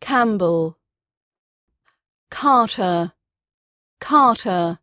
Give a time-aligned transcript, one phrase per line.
[0.00, 0.78] Campbell,
[2.30, 3.12] Carter,
[4.00, 4.78] Carter,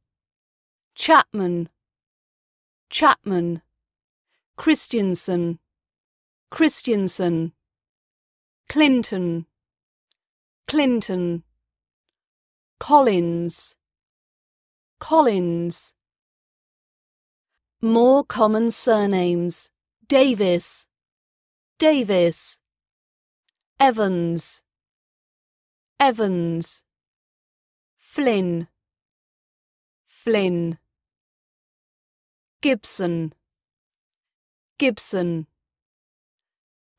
[0.93, 1.69] Chapman,
[2.91, 3.63] Chapman,
[4.55, 5.57] Christiansen,
[6.51, 7.53] Christiansen,
[8.69, 9.47] Clinton,
[10.67, 11.41] Clinton,
[12.79, 13.75] Collins,
[14.99, 15.95] Collins.
[17.83, 19.69] More common surnames.
[20.07, 20.87] Davis,
[21.79, 22.57] Davis,
[23.77, 24.63] Evans,
[25.99, 26.85] Evans,
[27.97, 28.69] Flynn,
[30.05, 30.77] Flynn,
[32.61, 33.33] Gibson,
[34.77, 35.47] Gibson,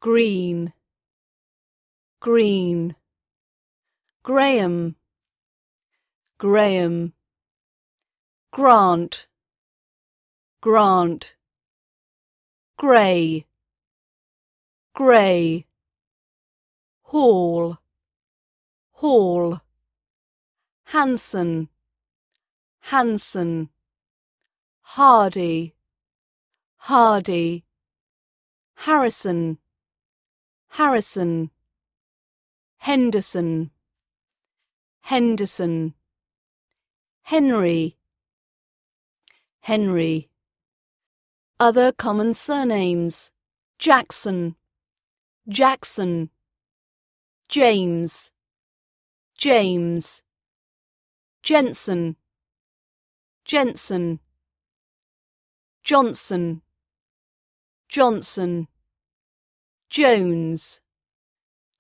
[0.01, 0.75] Green,
[2.21, 2.95] Green,
[4.23, 4.97] Graham,
[6.37, 7.15] Graham,
[8.53, 9.29] Grant,
[10.65, 11.35] Grant,
[12.79, 13.45] Gray,
[14.95, 15.67] Gray,
[17.03, 17.79] Hall,
[18.93, 19.61] Hall,
[20.85, 21.69] Hanson,
[22.81, 23.69] Hanson,
[24.81, 25.75] Hardy,
[26.79, 27.67] Hardy,
[28.77, 29.59] Harrison,
[30.69, 31.51] Harrison,
[32.79, 33.71] Henderson,
[35.03, 35.93] Henderson,
[37.21, 37.99] Henry,
[39.61, 40.31] Henry.
[41.61, 43.31] Other common surnames.
[43.79, 44.57] Jackson,
[45.49, 46.31] Jackson,
[47.49, 48.31] James,
[49.37, 50.23] James,
[51.43, 52.17] Jensen,
[53.45, 54.21] Jensen,
[55.85, 56.63] Johnson,
[57.89, 58.69] Johnson,
[59.91, 60.81] Jones,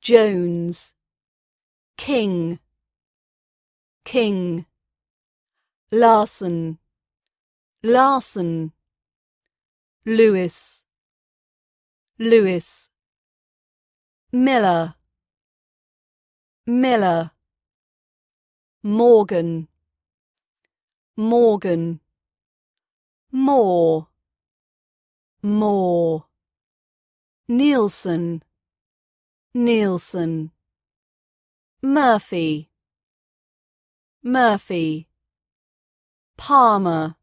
[0.00, 0.92] Jones,
[1.96, 2.58] King,
[4.04, 4.66] King,
[5.90, 6.78] Larson,
[7.82, 8.72] Larson.
[10.06, 10.82] Lewis,
[12.18, 12.90] Lewis,
[14.30, 14.96] Miller,
[16.66, 17.30] Miller,
[18.82, 19.66] Morgan,
[21.16, 22.00] Morgan,
[23.32, 24.08] Moore,
[25.42, 26.26] Moore,
[27.48, 28.42] Nielsen,
[29.54, 30.50] Nielsen,
[31.82, 32.68] Murphy,
[34.22, 35.08] Murphy,
[36.36, 37.16] Palmer,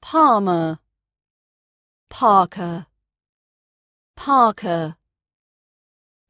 [0.00, 0.80] Palmer.
[2.14, 2.86] Parker,
[4.14, 4.94] Parker,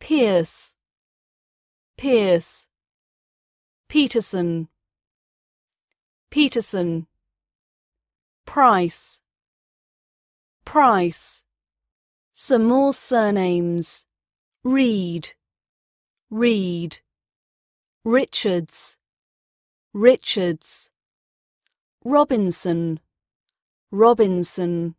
[0.00, 0.74] Pierce,
[1.98, 2.68] Pierce,
[3.90, 4.68] Peterson,
[6.30, 7.06] Peterson,
[8.46, 9.20] Price,
[10.64, 11.42] Price.
[12.32, 14.06] Some more surnames.
[14.64, 15.34] Reed,
[16.30, 17.00] Reed,
[18.06, 18.96] Richards,
[19.92, 20.90] Richards,
[22.02, 23.00] Robinson,
[23.90, 24.94] Robinson.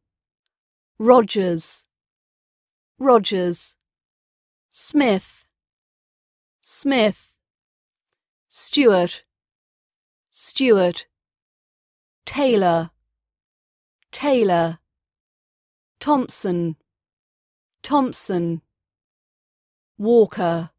[0.98, 1.84] Rogers,
[2.98, 3.76] Rogers,
[4.70, 5.46] Smith,
[6.62, 7.36] Smith,
[8.48, 9.24] Stewart,
[10.32, 11.06] Stewart,
[12.26, 12.92] Taylor,
[14.14, 14.80] Taylor,
[16.00, 16.78] Thompson,
[17.84, 18.62] Thompson,
[19.98, 20.70] Walker,